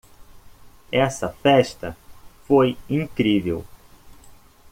[0.91, 1.95] Essa festa
[2.47, 3.63] foi incrível.